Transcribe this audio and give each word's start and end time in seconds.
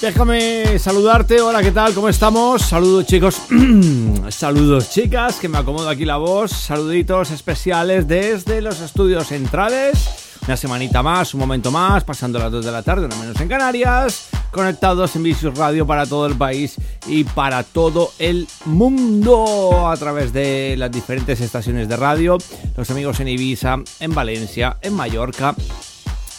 Déjame 0.00 0.78
saludarte, 0.78 1.42
hola, 1.42 1.62
¿qué 1.62 1.72
tal? 1.72 1.92
¿Cómo 1.92 2.08
estamos? 2.08 2.62
Saludos 2.62 3.04
chicos, 3.04 3.42
saludos 4.30 4.88
chicas, 4.88 5.36
que 5.36 5.46
me 5.46 5.58
acomodo 5.58 5.90
aquí 5.90 6.06
la 6.06 6.16
voz, 6.16 6.52
saluditos 6.52 7.30
especiales 7.30 8.08
desde 8.08 8.62
los 8.62 8.80
estudios 8.80 9.26
centrales, 9.26 10.38
una 10.46 10.56
semanita 10.56 11.02
más, 11.02 11.34
un 11.34 11.40
momento 11.40 11.70
más, 11.70 12.02
pasando 12.04 12.38
las 12.38 12.50
2 12.50 12.64
de 12.64 12.72
la 12.72 12.82
tarde, 12.82 13.08
no 13.08 13.16
menos 13.16 13.38
en 13.42 13.48
Canarias, 13.48 14.30
conectados 14.50 15.14
en 15.16 15.22
Vicious 15.22 15.58
Radio 15.58 15.86
para 15.86 16.06
todo 16.06 16.24
el 16.24 16.34
país 16.34 16.76
y 17.06 17.24
para 17.24 17.62
todo 17.62 18.10
el 18.18 18.48
mundo 18.64 19.86
a 19.86 19.98
través 19.98 20.32
de 20.32 20.76
las 20.78 20.90
diferentes 20.90 21.42
estaciones 21.42 21.90
de 21.90 21.96
radio, 21.98 22.38
los 22.74 22.90
amigos 22.90 23.20
en 23.20 23.28
Ibiza, 23.28 23.76
en 24.00 24.14
Valencia, 24.14 24.78
en 24.80 24.94
Mallorca, 24.94 25.54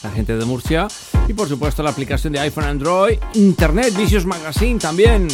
la 0.02 0.10
gente 0.10 0.36
de 0.36 0.46
Murcia 0.46 0.88
y 1.32 1.34
por 1.34 1.48
supuesto 1.48 1.82
la 1.82 1.92
aplicación 1.92 2.34
de 2.34 2.40
iPhone 2.40 2.66
Android, 2.66 3.18
Internet, 3.36 3.96
Vicious 3.96 4.26
Magazine 4.26 4.78
también. 4.78 5.28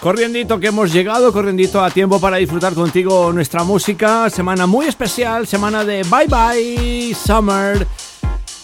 Corriendito 0.00 0.60
que 0.60 0.68
hemos 0.68 0.92
llegado, 0.92 1.32
corriendito 1.32 1.82
a 1.82 1.90
tiempo 1.90 2.20
para 2.20 2.36
disfrutar 2.36 2.74
contigo 2.74 3.32
nuestra 3.32 3.64
música. 3.64 4.28
Semana 4.28 4.66
muy 4.66 4.86
especial, 4.86 5.46
semana 5.46 5.84
de 5.84 6.02
Bye 6.04 6.26
Bye 6.28 7.14
Summer, 7.14 7.86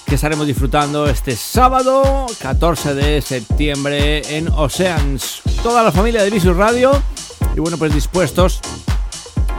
que 0.06 0.14
estaremos 0.14 0.46
disfrutando 0.46 1.08
este 1.08 1.34
sábado 1.34 2.26
14 2.38 2.94
de 2.94 3.22
septiembre 3.22 4.36
en 4.36 4.48
Oceans. 4.48 5.40
Toda 5.62 5.82
la 5.82 5.90
familia 5.90 6.22
de 6.22 6.30
Vicious 6.30 6.56
Radio 6.56 7.02
y 7.56 7.60
bueno, 7.60 7.78
pues 7.78 7.94
dispuestos 7.94 8.60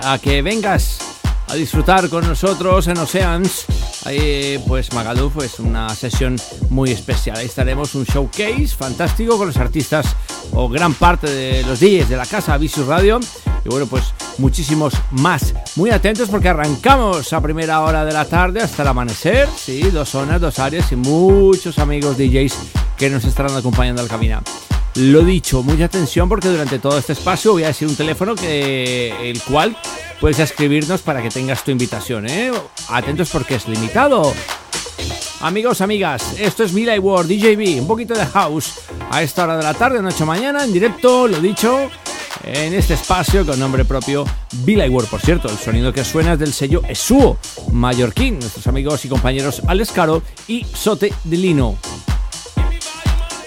a 0.04 0.20
que 0.20 0.44
vengas 0.44 1.00
a 1.48 1.56
disfrutar 1.56 2.08
con 2.10 2.28
nosotros 2.28 2.88
en 2.88 3.00
Oceans. 3.00 3.66
Ahí 4.06 4.62
pues 4.68 4.92
Magaluf 4.94 5.44
es 5.44 5.60
una 5.60 5.90
sesión 5.96 6.36
muy 6.70 6.92
especial. 6.92 7.38
Ahí 7.38 7.46
estaremos 7.46 7.96
un 7.96 8.04
showcase 8.04 8.68
fantástico 8.68 9.38
con 9.38 9.48
los 9.48 9.58
artistas 9.58 10.16
o 10.52 10.68
gran 10.68 10.94
parte 10.94 11.30
de 11.30 11.64
los 11.64 11.80
DJs 11.80 12.10
de 12.10 12.18
la 12.18 12.26
casa 12.26 12.58
Vicious 12.58 12.88
Radio. 12.88 13.20
Y 13.66 13.70
bueno, 13.70 13.86
pues 13.86 14.14
muchísimos 14.40 14.94
más. 15.12 15.54
Muy 15.76 15.92
atentos 15.92 16.30
porque 16.30 16.50
arrancamos 16.50 17.32
a 17.32 17.42
primera 17.42 17.82
hora 17.82 18.04
de 18.04 18.12
la 18.12 18.26
tarde 18.26 18.62
hasta 18.62 18.82
el 18.82 18.90
amanecer. 18.90 19.48
Sí, 19.56 19.82
dos 19.84 20.10
zonas, 20.10 20.42
dos 20.42 20.60
áreas 20.60 20.92
y 20.92 20.98
muchos 20.98 21.80
amigos 21.80 22.18
DJs 22.18 22.56
que 22.98 23.10
nos 23.10 23.24
estarán 23.24 23.56
acompañando 23.56 24.02
al 24.02 24.10
caminar. 24.10 24.44
Lo 24.96 25.24
dicho, 25.24 25.64
mucha 25.64 25.86
atención 25.86 26.30
porque 26.30 26.50
durante 26.50 26.78
todo 26.78 26.98
este 27.00 27.14
espacio 27.14 27.54
voy 27.54 27.64
a 27.64 27.68
decir 27.68 27.88
un 27.88 27.96
teléfono 27.96 28.36
que 28.36 29.32
el 29.32 29.42
cual 29.42 29.76
puedes 30.24 30.40
escribirnos 30.40 31.02
para 31.02 31.22
que 31.22 31.30
tengas 31.30 31.66
tu 31.66 31.72
invitación, 31.72 32.26
¿eh? 32.30 32.50
Atentos 32.88 33.30
porque 33.30 33.56
es 33.56 33.68
limitado. 33.68 34.34
Amigos, 35.42 35.82
amigas, 35.82 36.40
esto 36.40 36.64
es 36.64 36.72
Mila 36.72 36.98
World 36.98 37.30
DJB, 37.30 37.82
un 37.82 37.88
poquito 37.88 38.14
de 38.14 38.26
house 38.28 38.76
a 39.10 39.22
esta 39.22 39.44
hora 39.44 39.58
de 39.58 39.64
la 39.64 39.74
tarde, 39.74 40.02
noche 40.02 40.24
mañana, 40.24 40.64
en 40.64 40.72
directo, 40.72 41.28
lo 41.28 41.42
dicho, 41.42 41.90
en 42.42 42.74
este 42.74 42.94
espacio 42.94 43.46
con 43.46 43.60
nombre 43.60 43.84
propio 43.84 44.24
Billy. 44.64 44.90
Por 44.90 45.20
cierto, 45.20 45.50
el 45.50 45.58
sonido 45.58 45.92
que 45.92 46.06
suena 46.06 46.32
es 46.32 46.40
del 46.40 46.54
sello 46.54 46.84
Esuo, 46.88 47.38
mallorquín, 47.74 48.40
nuestros 48.40 48.66
amigos 48.68 49.04
y 49.04 49.10
compañeros 49.10 49.62
Alex 49.68 49.92
Caro 49.92 50.24
y 50.48 50.64
Sote 50.64 51.12
de 51.26 51.36
Lino. 51.36 51.78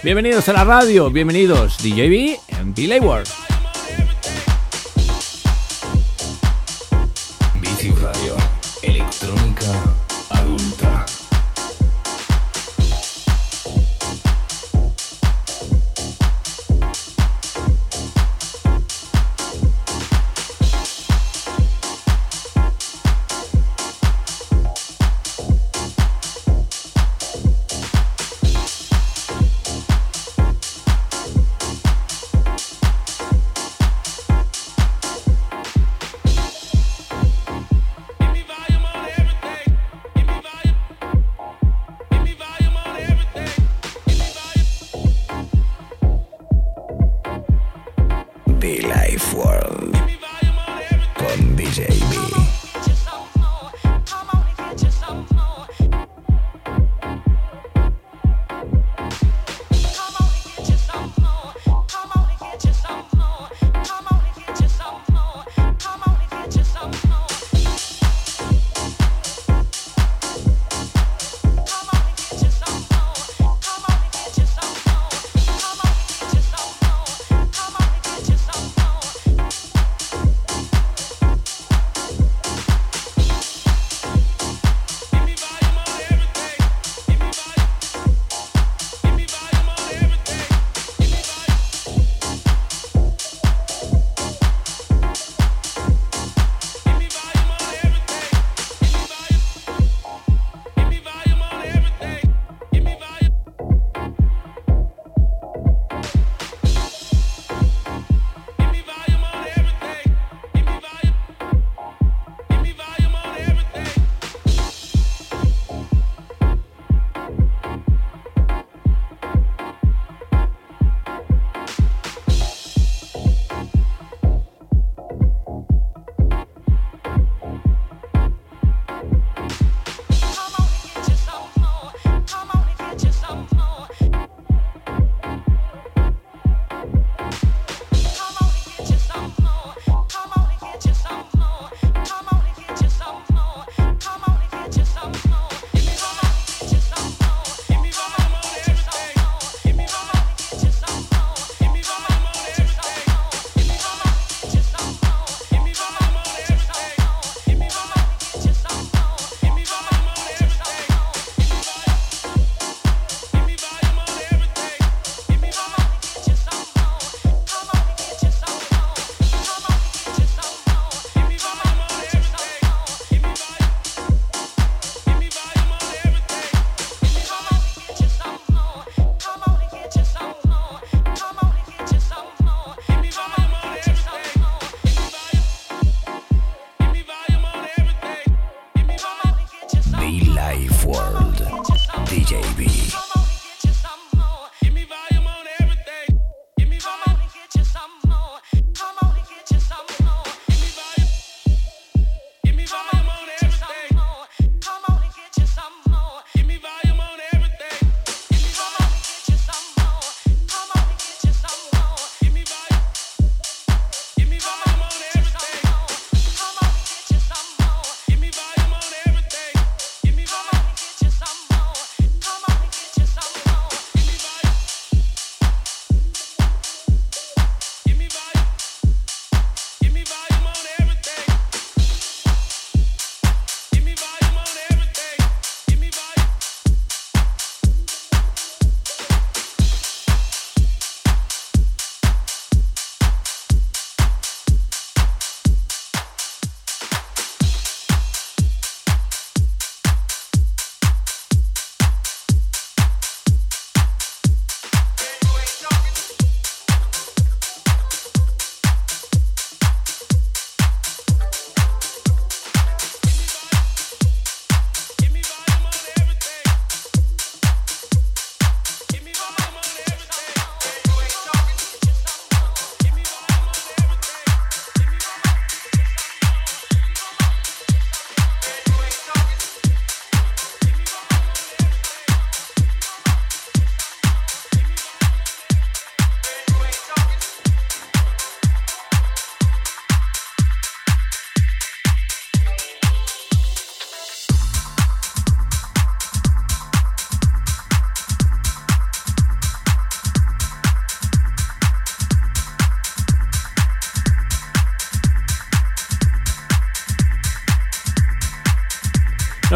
Bienvenidos 0.03 0.47
a 0.51 0.53
la 0.53 0.65
radio, 0.65 1.09
bienvenidos 1.09 1.79
DJB 1.79 2.39
en 2.49 2.75
Billy 2.75 3.01
World. 3.01 3.56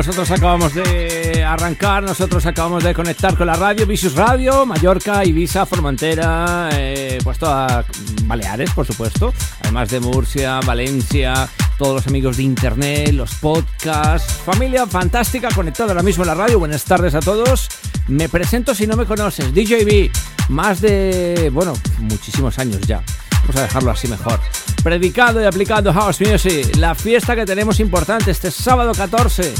Nosotros 0.01 0.31
acabamos 0.31 0.73
de 0.73 1.45
arrancar, 1.45 2.03
nosotros 2.03 2.47
acabamos 2.47 2.83
de 2.83 2.95
conectar 2.95 3.37
con 3.37 3.47
la 3.47 3.53
radio, 3.53 3.87
Vicious 3.87 4.15
Radio, 4.15 4.65
Mallorca, 4.65 5.23
Ibiza, 5.27 5.67
Formentera, 5.67 6.71
eh, 6.73 7.19
puesto 7.23 7.47
a 7.47 7.85
Baleares, 8.25 8.71
por 8.71 8.87
supuesto, 8.87 9.35
además 9.61 9.91
de 9.91 10.01
Murcia, 10.01 10.59
Valencia, 10.61 11.47
todos 11.77 11.97
los 11.97 12.07
amigos 12.07 12.39
de 12.39 12.45
internet, 12.45 13.13
los 13.13 13.35
podcasts, 13.35 14.41
familia 14.43 14.87
fantástica 14.87 15.51
conectada 15.55 15.91
ahora 15.91 16.03
mismo 16.03 16.25
en 16.25 16.29
la 16.29 16.35
radio. 16.35 16.59
Buenas 16.59 16.83
tardes 16.85 17.15
a 17.15 17.21
todos. 17.21 17.69
Me 18.09 18.31
presento 18.31 18.75
si 18.75 18.87
no 18.87 18.97
me 18.97 19.05
conoces, 19.05 19.53
DJB, 19.53 20.11
más 20.49 20.81
de, 20.81 21.51
bueno, 21.53 21.75
muchísimos 21.99 22.59
años 22.59 22.81
ya. 22.87 23.03
Vamos 23.43 23.57
a 23.57 23.63
dejarlo 23.63 23.91
así 23.91 24.09
mejor. 24.09 24.41
Predicando 24.83 25.43
y 25.43 25.45
aplicando 25.45 25.93
House 25.93 26.23
Music, 26.23 26.75
la 26.77 26.95
fiesta 26.95 27.37
que 27.37 27.45
tenemos 27.45 27.81
importante 27.81 28.31
este 28.31 28.51
sábado 28.51 28.93
14 28.93 29.53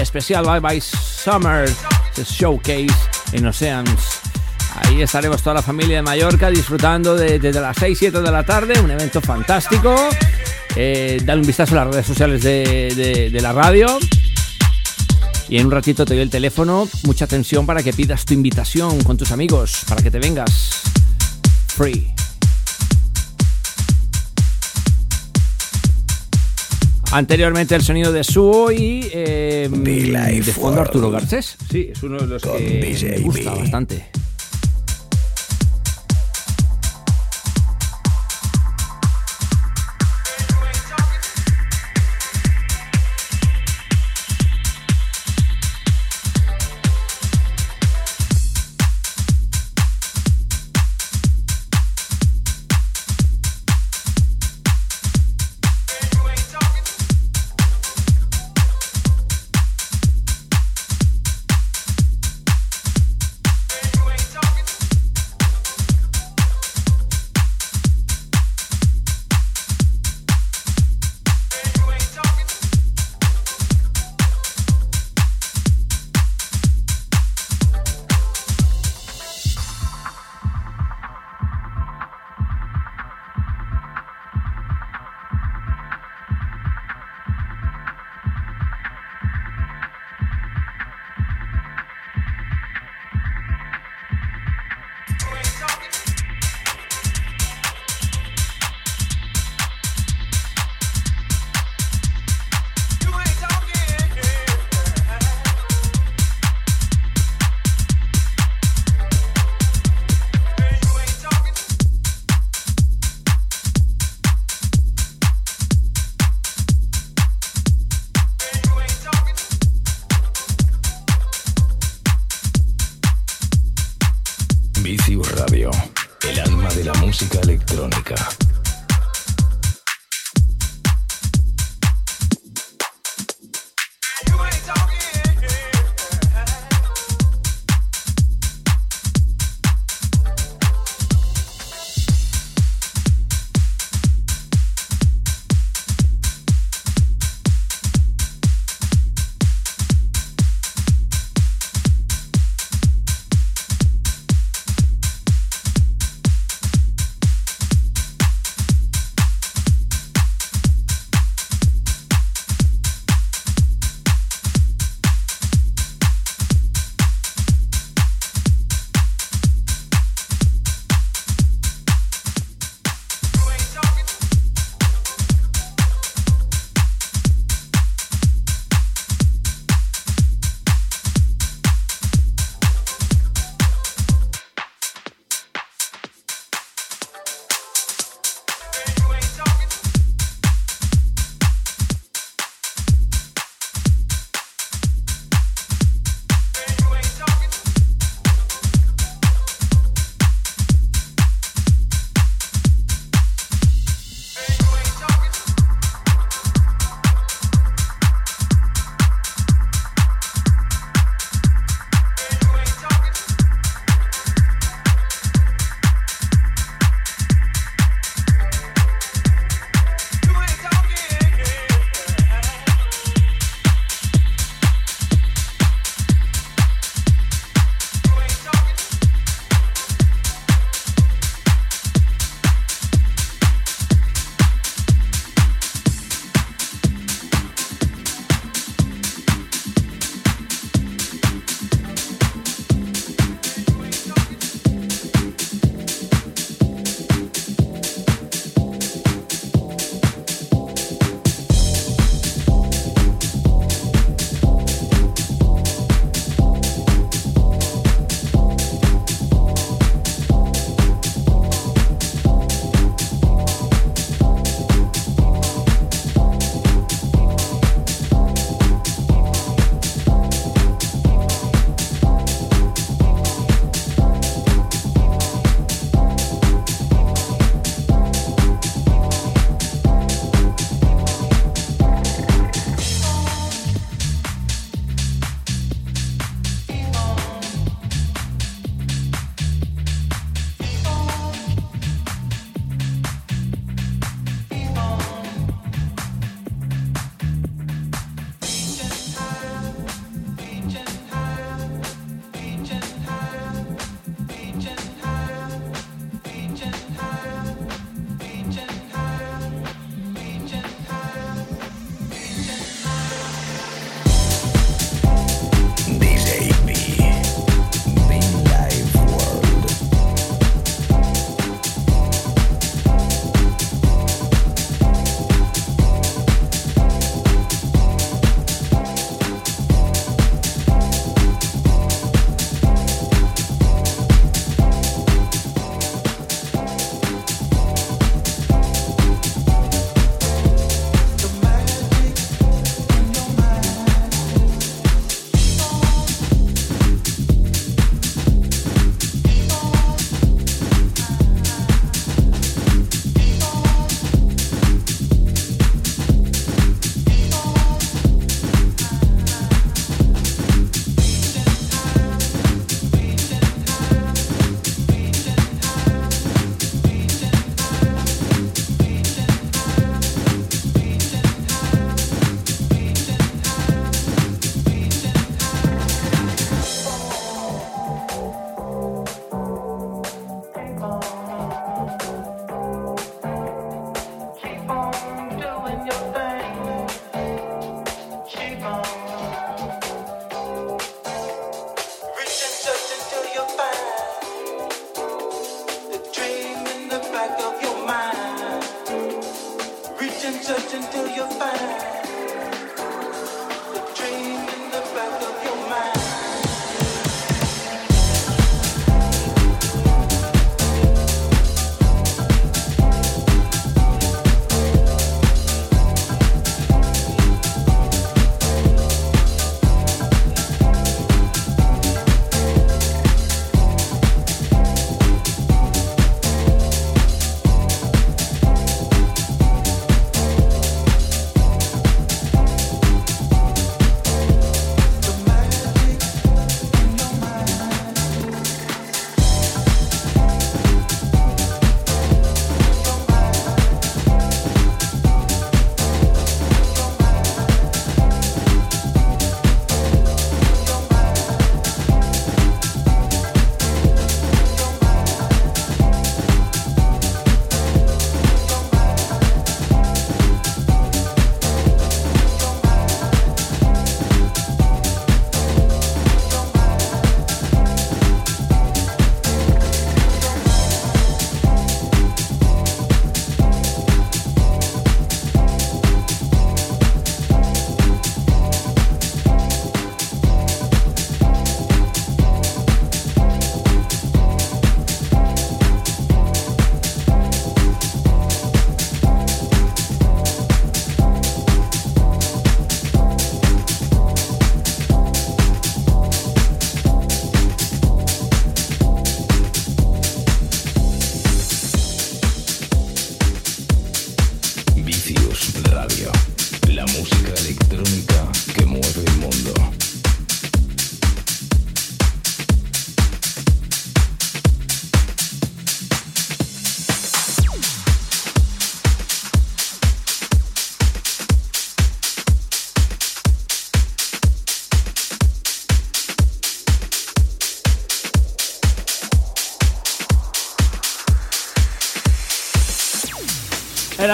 especial 0.00 0.44
Bye 0.44 0.60
Bye 0.60 0.80
Summer 0.80 1.68
Showcase 2.16 2.88
en 3.32 3.46
Oceans. 3.46 4.20
Ahí 4.76 5.02
estaremos 5.02 5.42
toda 5.42 5.54
la 5.54 5.62
familia 5.62 5.96
de 5.96 6.02
Mallorca 6.02 6.50
disfrutando 6.50 7.16
desde 7.16 7.52
las 7.60 7.76
6, 7.76 7.98
7 7.98 8.20
de 8.20 8.30
la 8.30 8.44
tarde, 8.44 8.80
un 8.80 8.90
evento 8.90 9.20
fantástico. 9.20 9.94
Eh, 10.76 11.20
dale 11.24 11.40
un 11.40 11.46
vistazo 11.46 11.74
a 11.74 11.84
las 11.84 11.94
redes 11.94 12.06
sociales 12.06 12.42
de, 12.42 13.30
de 13.32 13.40
la 13.40 13.52
radio. 13.52 13.86
Y 15.48 15.58
en 15.58 15.66
un 15.66 15.72
ratito 15.72 16.04
te 16.04 16.14
doy 16.14 16.22
el 16.22 16.30
teléfono. 16.30 16.88
Mucha 17.02 17.24
atención 17.24 17.66
para 17.66 17.82
que 17.82 17.92
pidas 17.92 18.24
tu 18.24 18.34
invitación 18.34 19.02
con 19.02 19.16
tus 19.16 19.32
amigos, 19.32 19.84
para 19.88 20.02
que 20.02 20.10
te 20.10 20.20
vengas. 20.20 20.82
Free. 21.66 22.19
Anteriormente 27.12 27.74
el 27.74 27.82
sonido 27.82 28.12
de 28.12 28.22
Suo 28.22 28.70
y 28.70 29.08
eh, 29.12 29.68
de 29.68 30.52
fondo 30.52 30.80
Arturo 30.80 31.10
Garcés. 31.10 31.56
Sí, 31.70 31.90
es 31.92 32.02
uno 32.02 32.18
de 32.18 32.26
los 32.26 32.42
que 32.42 32.96
me 33.02 33.18
gusta 33.18 33.54
bastante. 33.54 34.04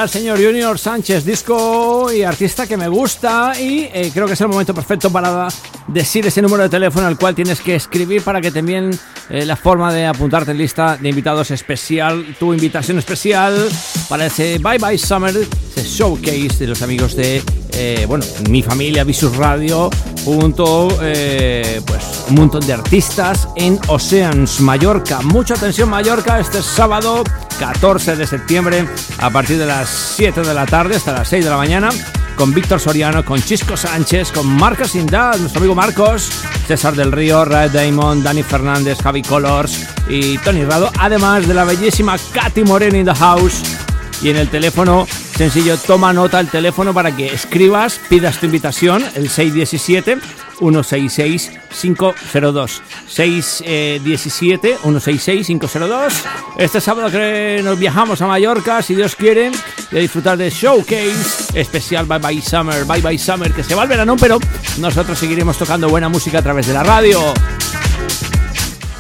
El 0.03 0.11
señor 0.11 0.43
Junior 0.43 0.79
Sánchez, 0.79 1.25
disco 1.25 2.13
y 2.13 2.23
artista 2.23 2.67
que 2.67 2.77
me 2.77 2.89
gusta 2.89 3.53
y 3.59 3.89
eh, 3.93 4.11
creo 4.13 4.27
que 4.27 4.35
es 4.35 4.41
el 4.41 4.49
momento 4.49 4.75
perfecto 4.75 5.11
para 5.11 5.49
decir 5.87 6.27
ese 6.27 6.43
número 6.43 6.65
de 6.65 6.69
teléfono 6.69 7.07
al 7.07 7.17
cual 7.17 7.35
tienes 7.35 7.61
que 7.61 7.75
escribir 7.75 8.23
para 8.23 8.41
que 8.41 8.51
te 8.51 8.59
envíen 8.59 8.91
eh, 9.31 9.45
la 9.45 9.57
forma 9.57 9.93
de 9.93 10.07
apuntarte 10.07 10.51
en 10.51 10.59
lista 10.59 10.97
de 10.97 11.09
invitados 11.09 11.51
especial, 11.51 12.37
tu 12.39 12.53
invitación 12.53 12.99
especial 12.99 13.69
para 14.09 14.27
ese 14.27 14.59
Bye 14.59 14.79
Bye 14.79 14.99
Summer, 14.99 15.35
ese 15.37 15.83
showcase 15.89 16.59
de 16.59 16.67
los 16.67 16.83
amigos 16.83 17.17
de, 17.17 17.43
eh, 17.73 18.05
bueno, 18.09 18.25
mi 18.51 18.63
familia 18.63 19.05
Visus 19.05 19.37
Radio, 19.37 19.91
junto 20.27 20.89
pues 20.89 22.25
un 22.29 22.35
montón 22.35 22.67
de 22.67 22.73
artistas 22.73 23.49
en 23.55 23.79
Oceans, 23.87 24.61
Mallorca. 24.61 25.21
Mucha 25.23 25.55
atención 25.55 25.89
Mallorca 25.89 26.41
este 26.41 26.63
sábado 26.63 27.23
14 27.61 28.17
de 28.17 28.27
septiembre 28.27 28.89
a 29.19 29.31
partir 29.31 29.57
de 29.57 29.67
las 29.67 29.89
7 30.17 30.43
de 30.43 30.53
la 30.53 30.67
tarde 30.67 30.97
hasta 30.97 31.13
las 31.13 31.29
6 31.29 31.45
de 31.45 31.51
la 31.51 31.57
mañana 31.57 31.91
con 32.35 32.53
Víctor 32.53 32.81
Soriano, 32.81 33.25
con 33.25 33.41
Chisco 33.41 33.77
Sánchez, 33.77 34.33
con 34.33 34.49
Marcos 34.49 34.97
Indad, 34.97 35.39
nuestro 35.39 35.61
amigo 35.61 35.77
Marcos, 35.77 36.29
César 36.67 36.95
del 36.95 37.13
Río, 37.13 37.45
Red 37.45 37.71
Damon, 37.71 38.23
Dani 38.23 38.43
Fernández, 38.43 38.99
Javi 39.01 39.23
Colors 39.23 39.87
y 40.09 40.37
Tony 40.39 40.65
Rado, 40.65 40.91
además 40.99 41.47
de 41.47 41.55
la 41.55 41.65
bellísima 41.65 42.17
Katy 42.33 42.65
Moreno 42.65 42.99
in 42.99 43.07
the 43.07 43.15
house. 43.15 43.86
Y 44.27 44.31
en 44.31 44.39
el 44.39 44.49
teléfono, 44.49 45.07
sencillo, 45.37 45.79
toma 45.79 46.13
nota 46.13 46.41
el 46.41 46.49
teléfono 46.49 46.93
para 46.93 47.15
que 47.15 47.33
escribas, 47.33 48.01
pidas 48.09 48.41
tu 48.41 48.47
invitación, 48.47 49.05
el 49.15 49.31
617 49.31 50.19
166 50.59 51.53
502 51.81 52.83
617 53.07 54.79
166 54.83 55.47
502 55.47 56.25
Este 56.59 56.81
sábado 56.81 57.09
que 57.09 57.61
nos 57.63 57.79
viajamos 57.79 58.21
a 58.21 58.27
Mallorca, 58.27 58.83
si 58.83 58.97
Dios 58.97 59.15
quiere, 59.15 59.53
y 59.93 59.97
a 59.97 60.01
disfrutar 60.01 60.37
de 60.37 60.51
Showcase 60.51 61.53
especial 61.55 62.07
Bye 62.07 62.19
Bye 62.19 62.43
Summer, 62.43 62.85
Bye 62.85 63.03
Bye 63.03 63.19
Summer, 63.19 63.53
que 63.53 63.63
se 63.63 63.77
va 63.77 63.83
al 63.83 63.89
verano, 63.89 64.17
pero 64.19 64.41
nosotros 64.79 65.17
seguiremos 65.17 65.57
tocando 65.57 65.89
buena 65.89 66.09
música 66.09 66.41
a 66.41 66.43
través 66.43 66.67
de 66.67 66.73
la 66.73 66.83
radio. 66.83 67.33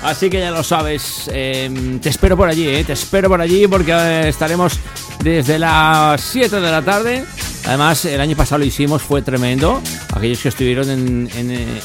Así 0.06 0.30
que 0.30 0.38
ya 0.38 0.50
lo 0.50 0.62
sabes, 0.62 1.28
em, 1.32 1.98
te 1.98 2.08
espero 2.08 2.36
por 2.36 2.48
allí, 2.48 2.68
eh, 2.68 2.84
te 2.84 2.92
espero 2.92 3.28
por 3.28 3.40
allí 3.40 3.66
porque 3.66 3.92
eh, 3.92 4.28
estaremos 4.28 4.78
desde 5.22 5.58
las 5.58 6.20
7 6.20 6.60
de 6.60 6.70
la 6.70 6.82
tarde 6.82 7.24
Además, 7.66 8.04
el 8.04 8.20
año 8.20 8.36
pasado 8.36 8.60
lo 8.60 8.64
hicimos, 8.64 9.02
fue 9.02 9.22
tremendo. 9.22 9.82
Aquellos 10.14 10.40
que 10.40 10.50
estuvieron 10.50 10.88
en, 10.88 11.28
eh, 11.34 11.80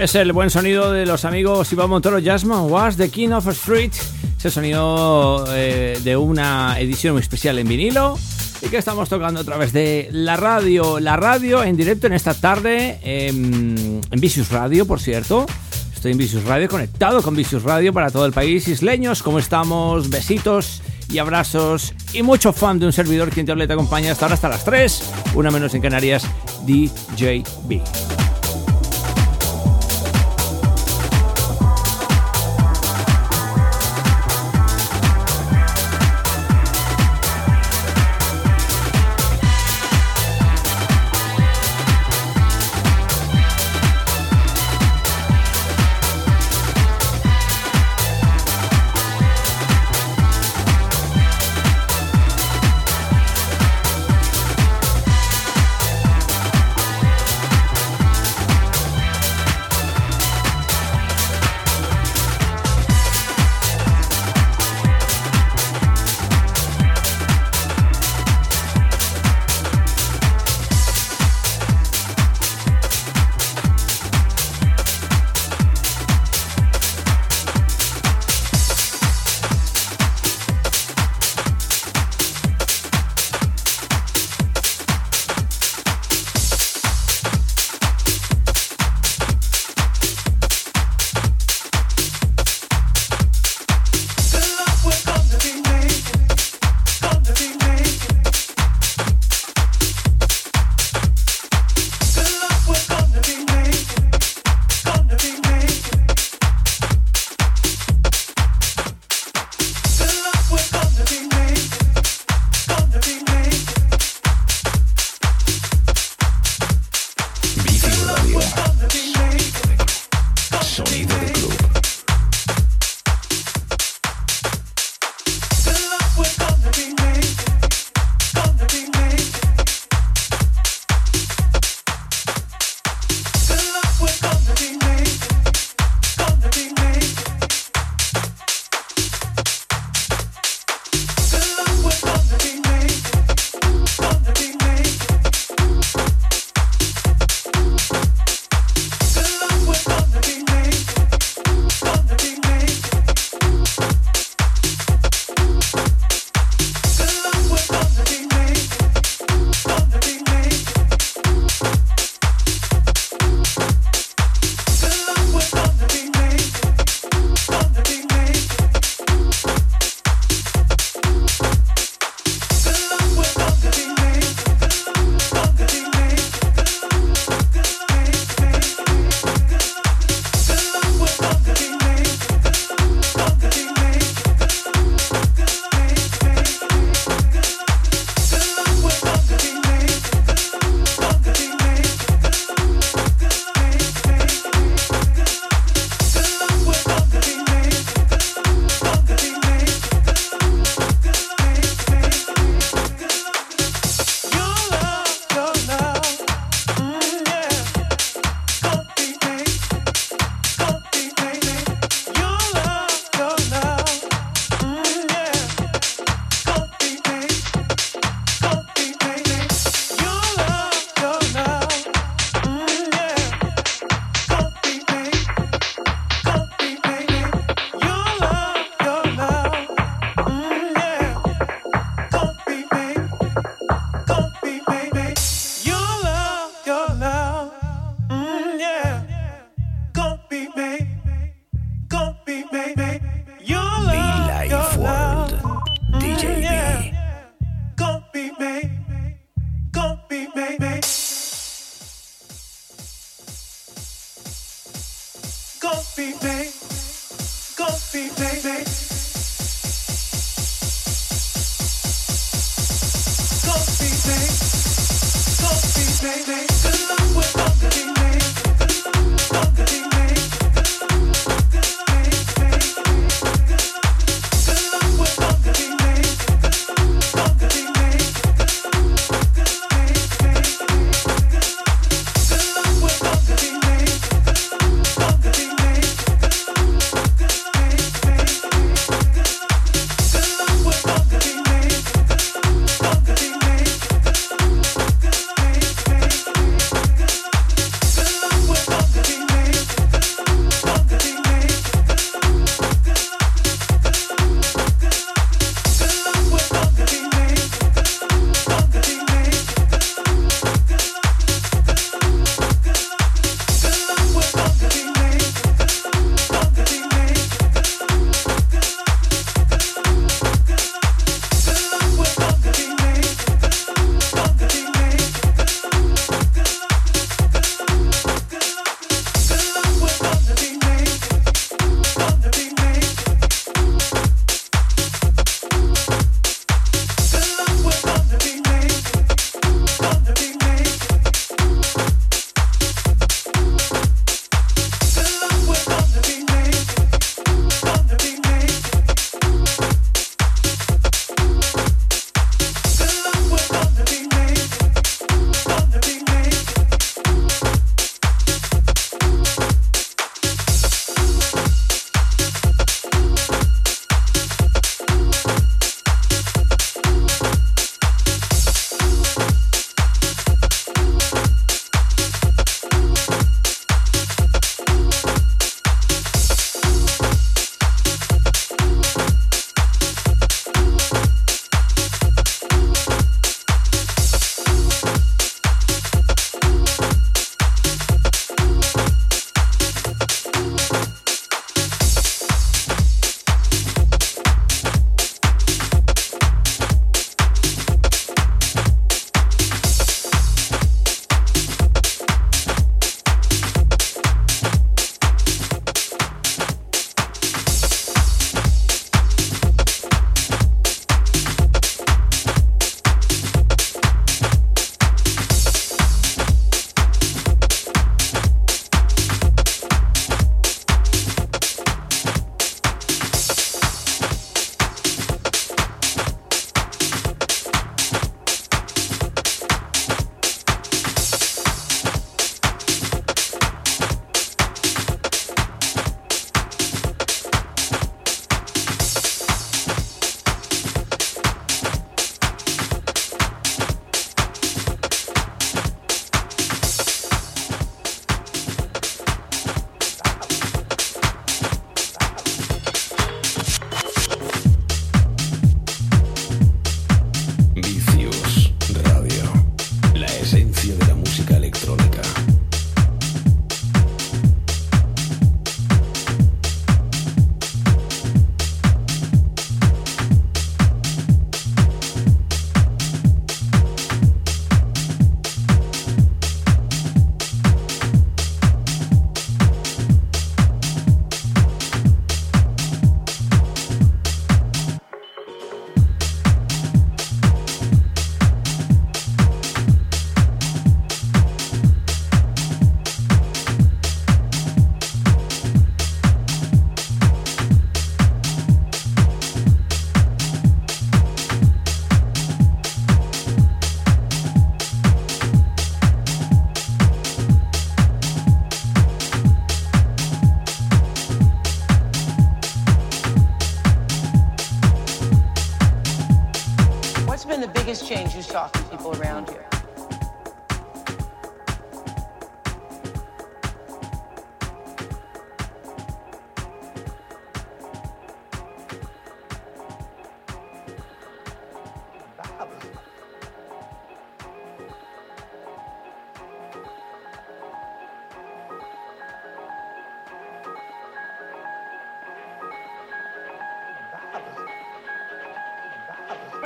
Es 0.00 0.14
el 0.14 0.32
buen 0.32 0.48
sonido 0.48 0.92
de 0.92 1.04
los 1.04 1.26
amigos 1.26 1.70
Iván 1.74 1.90
Montoro 1.90 2.20
Jasmine 2.24 2.60
Was, 2.60 2.96
The 2.96 3.10
King 3.10 3.32
of 3.32 3.46
Street. 3.48 3.92
Ese 4.38 4.50
sonido 4.50 5.44
eh, 5.50 6.00
de 6.02 6.16
una 6.16 6.80
edición 6.80 7.12
muy 7.12 7.20
especial 7.20 7.58
en 7.58 7.68
vinilo 7.68 8.18
y 8.62 8.68
que 8.68 8.78
estamos 8.78 9.10
tocando 9.10 9.40
a 9.40 9.44
través 9.44 9.74
de 9.74 10.08
la 10.10 10.38
radio. 10.38 11.00
La 11.00 11.16
radio 11.16 11.62
en 11.62 11.76
directo 11.76 12.06
en 12.06 12.14
esta 12.14 12.32
tarde 12.32 12.98
en, 13.02 14.00
en 14.10 14.20
Vicious 14.20 14.50
Radio, 14.50 14.86
por 14.86 15.00
cierto. 15.00 15.44
Estoy 15.94 16.12
en 16.12 16.18
Vicious 16.18 16.44
Radio, 16.44 16.66
conectado 16.68 17.20
con 17.20 17.36
Vicious 17.36 17.62
Radio 17.62 17.92
para 17.92 18.08
todo 18.10 18.24
el 18.24 18.32
país. 18.32 18.68
Isleños, 18.68 19.22
¿cómo 19.22 19.38
estamos? 19.38 20.08
Besitos 20.08 20.80
y 21.10 21.18
abrazos 21.18 21.92
y 22.14 22.22
mucho 22.22 22.54
fan 22.54 22.78
de 22.78 22.86
un 22.86 22.94
servidor 22.94 23.28
quien 23.28 23.44
te 23.44 23.52
habla 23.52 23.66
te 23.66 23.74
acompaña 23.74 24.12
hasta 24.12 24.24
ahora 24.24 24.34
hasta 24.36 24.48
las 24.48 24.64
3, 24.64 25.12
una 25.34 25.50
menos 25.50 25.74
en 25.74 25.82
Canarias, 25.82 26.24
DJB. 26.66 28.29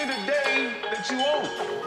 me 0.07 0.15
the 0.15 0.27
day 0.27 0.75
that 0.91 1.11
you 1.11 1.19
own. 1.19 1.84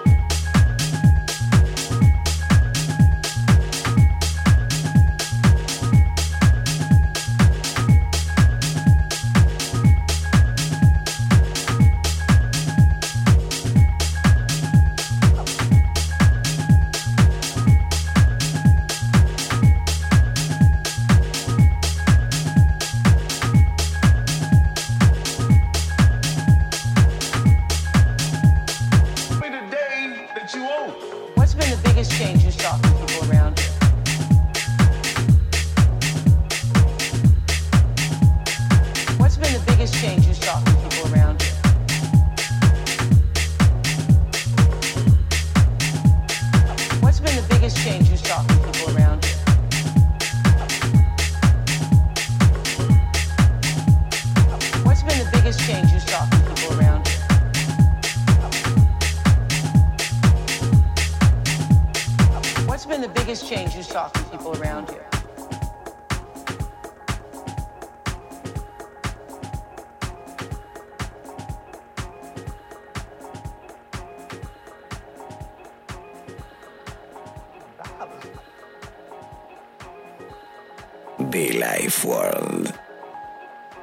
Life 81.78 82.08
World 82.08 82.74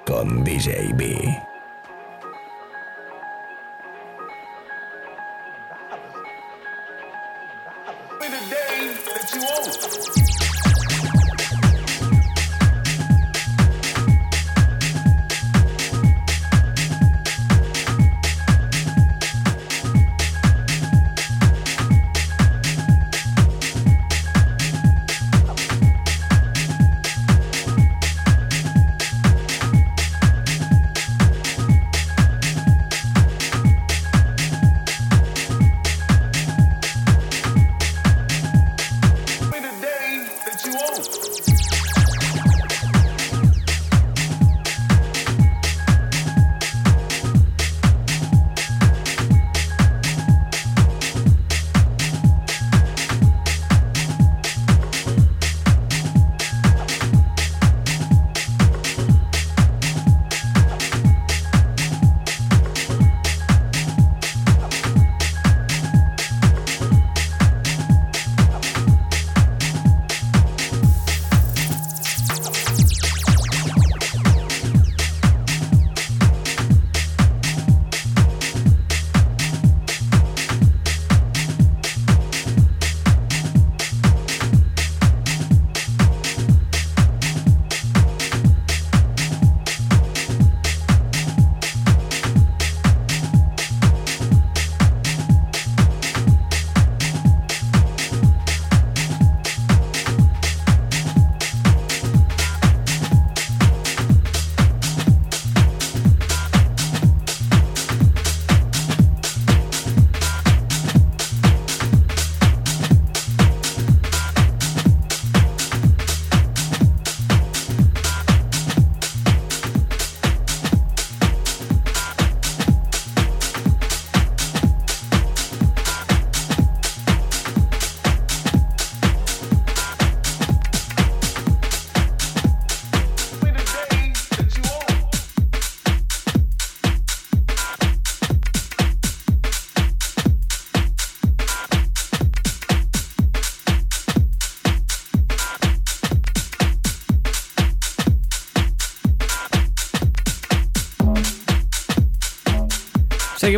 con 0.04 0.42
DJB. 0.42 1.53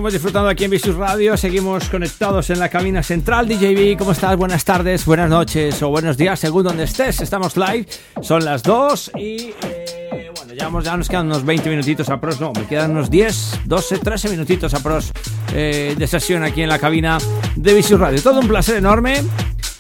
Seguimos 0.06 0.22
disfrutando 0.22 0.48
aquí 0.50 0.62
en 0.62 0.70
Visus 0.70 0.94
Radio, 0.94 1.36
seguimos 1.36 1.88
conectados 1.88 2.48
en 2.50 2.60
la 2.60 2.68
cabina 2.68 3.02
central. 3.02 3.48
DJB, 3.48 3.98
¿cómo 3.98 4.12
estás? 4.12 4.36
Buenas 4.36 4.64
tardes, 4.64 5.04
buenas 5.04 5.28
noches 5.28 5.82
o 5.82 5.88
buenos 5.88 6.16
días, 6.16 6.38
según 6.38 6.62
donde 6.62 6.84
estés. 6.84 7.20
Estamos 7.20 7.56
live, 7.56 7.88
son 8.22 8.44
las 8.44 8.62
2 8.62 9.10
y 9.16 9.52
eh, 9.64 10.30
bueno, 10.36 10.54
ya, 10.54 10.70
ya, 10.80 10.96
nos 10.96 11.08
quedan 11.08 11.26
unos 11.26 11.44
20 11.44 11.68
minutitos 11.70 12.08
a 12.08 12.20
pros, 12.20 12.40
no, 12.40 12.52
me 12.52 12.68
quedan 12.68 12.92
unos 12.92 13.10
10, 13.10 13.62
12, 13.64 13.98
13 13.98 14.28
minutitos 14.28 14.74
a 14.74 14.80
pros 14.80 15.10
eh, 15.52 15.96
de 15.98 16.06
sesión 16.06 16.44
aquí 16.44 16.62
en 16.62 16.68
la 16.68 16.78
cabina 16.78 17.18
de 17.56 17.74
Visus 17.74 17.98
Radio. 17.98 18.22
Todo 18.22 18.38
un 18.38 18.46
placer 18.46 18.76
enorme. 18.76 19.24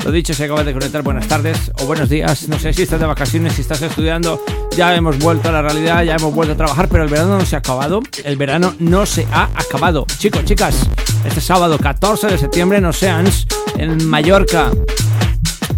Lo 0.04 0.10
dicho, 0.10 0.34
se 0.34 0.42
acaba 0.42 0.64
de 0.64 0.72
conectar, 0.72 1.02
buenas 1.02 1.28
tardes 1.28 1.70
o 1.80 1.86
buenos 1.86 2.08
días. 2.08 2.48
No 2.48 2.58
sé 2.58 2.72
si 2.72 2.82
estás 2.82 2.98
de 2.98 3.06
vacaciones, 3.06 3.52
si 3.52 3.60
estás 3.60 3.80
estudiando. 3.80 4.42
Ya 4.76 4.94
hemos 4.94 5.18
vuelto 5.18 5.48
a 5.48 5.52
la 5.52 5.62
realidad, 5.62 6.02
ya 6.02 6.16
hemos 6.16 6.34
vuelto 6.34 6.52
a 6.52 6.56
trabajar, 6.58 6.88
pero 6.88 7.02
el 7.02 7.08
verano 7.08 7.38
no 7.38 7.46
se 7.46 7.56
ha 7.56 7.60
acabado. 7.60 8.02
El 8.24 8.36
verano 8.36 8.74
no 8.78 9.06
se 9.06 9.26
ha 9.32 9.44
acabado. 9.54 10.04
Chicos, 10.18 10.44
chicas, 10.44 10.86
este 11.24 11.40
sábado 11.40 11.78
14 11.78 12.26
de 12.26 12.36
septiembre 12.36 12.76
en 12.76 12.84
Oceans, 12.84 13.46
en 13.78 14.06
Mallorca. 14.06 14.70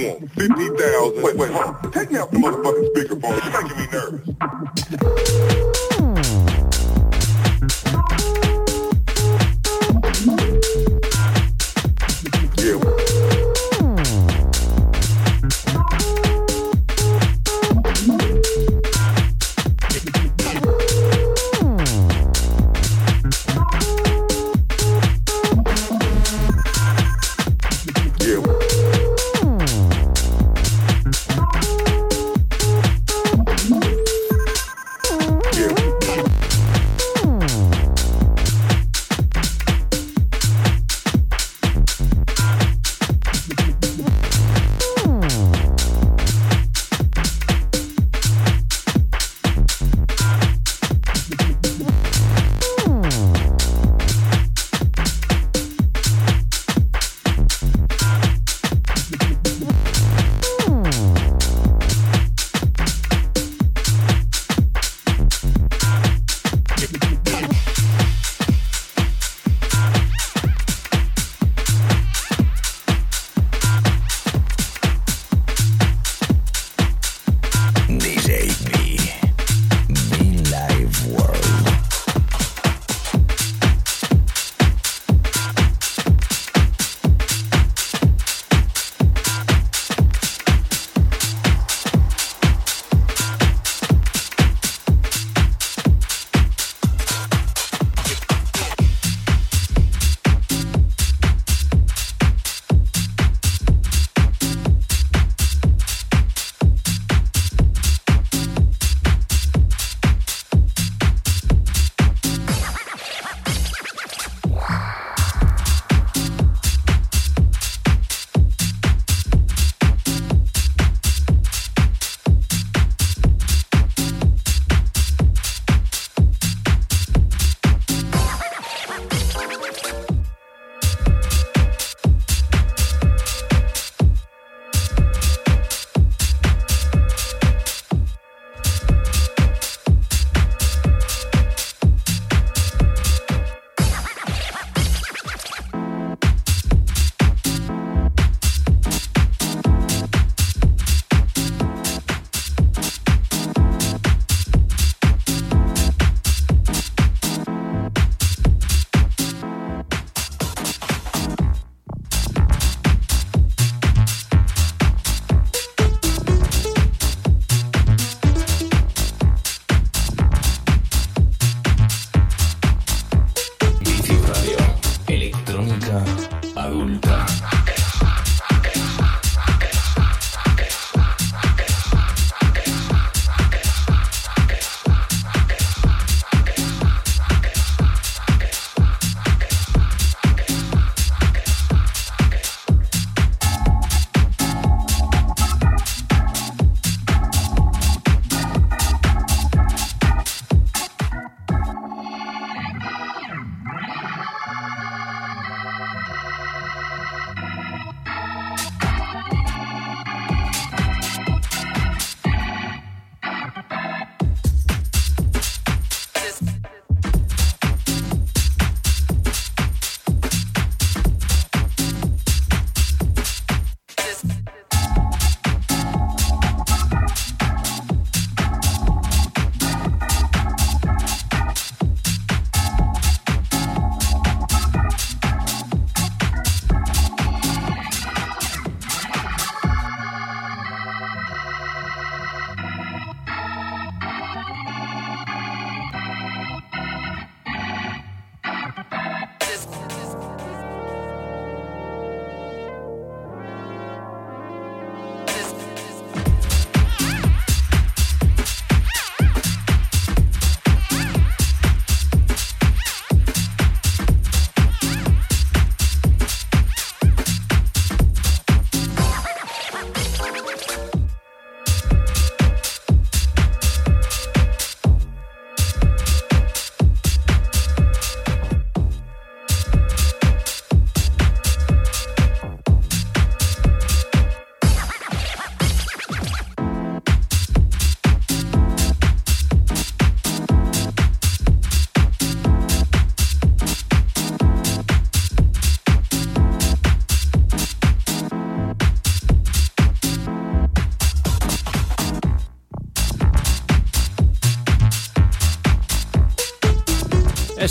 want 0.08 0.32
50,000. 0.32 1.22
Wait, 1.22 1.36
wait, 1.36 1.92
take 1.92 2.10
me 2.10 2.18
out 2.18 2.30
the 2.30 2.38
motherfucker. 2.38 2.61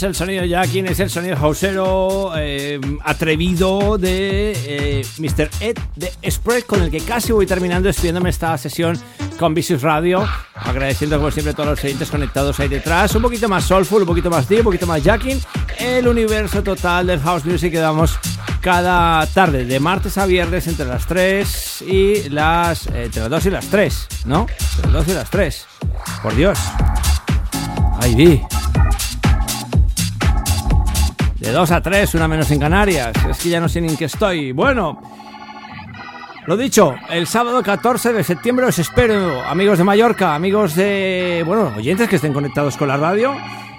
Es 0.01 0.05
el 0.05 0.15
sonido 0.15 0.43
Jackin, 0.43 0.87
es 0.87 0.99
el 0.99 1.11
sonido 1.11 1.37
hausero 1.37 2.31
eh, 2.35 2.81
atrevido 3.03 3.99
de 3.99 4.51
eh, 4.65 5.05
Mr. 5.19 5.47
Ed 5.59 5.77
de 5.95 6.11
Spread, 6.31 6.63
con 6.63 6.81
el 6.81 6.89
que 6.89 7.01
casi 7.01 7.31
voy 7.31 7.45
terminando 7.45 7.85
despidiéndome 7.85 8.31
esta 8.31 8.57
sesión 8.57 8.99
con 9.37 9.53
Vicious 9.53 9.83
Radio. 9.83 10.27
Agradeciendo 10.55 11.17
como 11.17 11.29
siempre 11.29 11.51
a 11.51 11.55
todos 11.55 11.69
los 11.69 11.83
oyentes 11.83 12.09
conectados 12.09 12.59
ahí 12.59 12.67
detrás. 12.67 13.13
Un 13.13 13.21
poquito 13.21 13.47
más 13.47 13.63
soulful, 13.65 14.01
un 14.01 14.07
poquito 14.07 14.31
más 14.31 14.49
deep, 14.49 14.61
un 14.61 14.65
poquito 14.65 14.87
más 14.87 15.03
Jackin. 15.03 15.39
El 15.77 16.07
universo 16.07 16.63
total 16.63 17.05
del 17.05 17.19
house 17.19 17.45
music 17.45 17.71
que 17.71 17.77
damos 17.77 18.17
cada 18.59 19.23
tarde, 19.27 19.65
de 19.65 19.79
martes 19.79 20.17
a 20.17 20.25
viernes 20.25 20.65
entre 20.65 20.87
las 20.87 21.05
3 21.05 21.83
y 21.83 22.29
las... 22.29 22.87
Eh, 22.87 23.03
entre 23.03 23.21
las 23.21 23.29
2 23.29 23.45
y 23.45 23.49
las 23.51 23.67
3, 23.67 24.07
¿no? 24.25 24.47
Entre 24.77 24.91
las 24.93 25.05
2 25.05 25.07
y 25.09 25.13
las 25.13 25.29
3. 25.29 25.67
Por 26.23 26.35
Dios. 26.35 26.57
Ahí 27.99 28.15
vi. 28.15 28.41
De 31.41 31.51
2 31.51 31.71
a 31.71 31.81
3, 31.81 32.13
una 32.13 32.27
menos 32.27 32.51
en 32.51 32.59
Canarias. 32.59 33.13
Es 33.27 33.39
que 33.39 33.49
ya 33.49 33.59
no 33.59 33.67
sé 33.67 33.81
ni 33.81 33.87
en 33.87 33.97
qué 33.97 34.05
estoy. 34.05 34.51
Bueno, 34.51 35.01
lo 36.45 36.55
dicho, 36.55 36.93
el 37.09 37.25
sábado 37.25 37.63
14 37.63 38.13
de 38.13 38.23
septiembre 38.23 38.67
os 38.67 38.77
espero, 38.77 39.41
amigos 39.41 39.79
de 39.79 39.83
Mallorca, 39.83 40.35
amigos 40.35 40.75
de, 40.75 41.41
bueno, 41.43 41.73
oyentes 41.75 42.07
que 42.07 42.17
estén 42.17 42.31
conectados 42.31 42.77
con 42.77 42.89
la 42.89 42.97
radio. 42.97 43.35